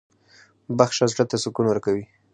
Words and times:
•بخښنه 0.77 1.05
زړه 1.11 1.23
ته 1.29 1.35
سکون 1.43 1.65
ورکوي. 1.67 2.05